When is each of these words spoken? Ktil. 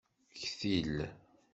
Ktil. 0.41 0.89